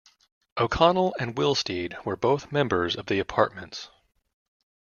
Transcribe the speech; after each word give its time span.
O'Connell 0.57 1.13
and 1.19 1.35
Willsteed 1.35 2.03
were 2.05 2.15
both 2.15 2.51
members 2.51 2.95
of 2.95 3.05
the 3.05 3.19
Apartments. 3.19 3.91